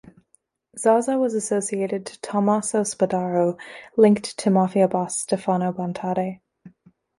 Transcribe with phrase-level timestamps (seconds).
[0.79, 3.59] Zaza was associated to Tommaso Spadaro,
[3.95, 6.39] linked to Mafia boss Stefano Bontade.